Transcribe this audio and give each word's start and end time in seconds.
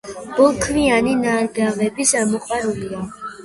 ბოლქვიანი 0.37 1.13
ნარგავების 1.21 2.17
მოყვარულია. 2.35 3.07